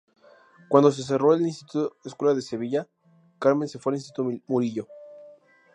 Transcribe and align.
Cuando 0.67 0.91
se 0.91 1.03
cerró 1.03 1.35
el 1.35 1.45
Instituto-Escuela 1.45 2.33
de 2.33 2.41
Sevilla, 2.41 2.87
Carmen 3.37 3.67
se 3.69 3.77
fue 3.77 3.91
al 3.91 3.97
Instituto 3.97 4.35
Murillo. 4.47 4.87